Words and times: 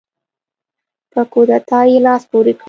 په 1.11 1.21
کودتا 1.33 1.79
یې 1.89 1.97
لاس 2.05 2.21
پورې 2.31 2.51
کړ. 2.55 2.59